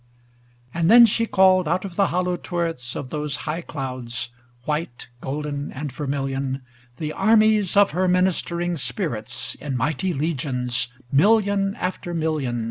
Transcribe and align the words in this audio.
LII 0.73 0.79
And 0.81 0.89
then 0.89 1.05
she 1.05 1.27
called 1.27 1.67
out 1.67 1.85
of 1.85 1.95
the 1.95 2.07
hollow 2.07 2.35
tur 2.35 2.63
rets 2.63 2.95
Of 2.95 3.11
those 3.11 3.35
high 3.45 3.61
clouds, 3.61 4.31
white, 4.65 5.09
golden 5.19 5.71
and 5.73 5.91
vermilion. 5.91 6.63
The 6.97 7.13
armies 7.13 7.77
of 7.77 7.91
her 7.91 8.07
ministering 8.07 8.77
spirits; 8.77 9.53
In 9.61 9.77
mighty 9.77 10.11
legions, 10.11 10.87
million 11.11 11.75
after 11.75 12.15
million. 12.15 12.59